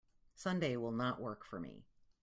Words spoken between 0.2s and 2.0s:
Sunday will not work for me.